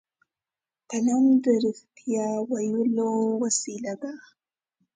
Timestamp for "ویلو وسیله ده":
2.51-4.13